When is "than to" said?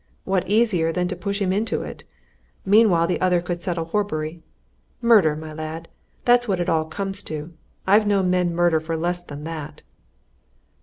0.91-1.15